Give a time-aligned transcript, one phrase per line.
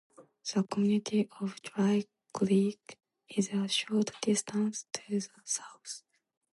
[0.51, 2.97] The community of Dry Creek
[3.29, 6.01] is a short distance to the south.